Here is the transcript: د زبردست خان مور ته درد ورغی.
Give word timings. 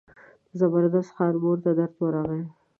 د 0.49 0.51
زبردست 0.59 1.11
خان 1.15 1.33
مور 1.41 1.57
ته 1.63 1.71
درد 1.77 1.93
ورغی. 2.01 2.43